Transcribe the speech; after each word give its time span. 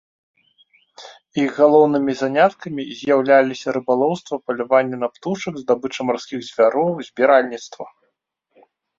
Іх 1.41 1.49
галоўнымі 1.61 2.13
заняткамі 2.21 2.83
з'яўляліся 3.01 3.67
рыбалоўства, 3.77 4.35
паляванне 4.47 4.97
на 5.01 5.09
птушак, 5.17 5.53
здабыча 5.65 6.01
марскіх 6.11 6.39
звяроў, 6.47 6.89
збіральніцтва. 7.11 7.85